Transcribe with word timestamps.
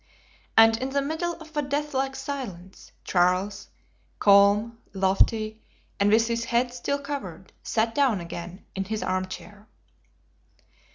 And 0.57 0.77
in 0.79 0.89
the 0.89 1.01
middle 1.03 1.33
of 1.35 1.55
a 1.55 1.61
deathlike 1.61 2.15
silence, 2.15 2.91
Charles, 3.03 3.67
calm, 4.17 4.79
lofty, 4.95 5.61
and 5.99 6.09
with 6.09 6.27
his 6.27 6.45
head 6.45 6.73
still 6.73 6.97
covered, 6.97 7.53
sat 7.61 7.93
down 7.93 8.19
again 8.19 8.65
in 8.75 8.85
his 8.85 9.03
arm 9.03 9.27
chair. 9.27 9.67